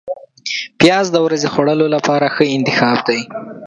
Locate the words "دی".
3.07-3.19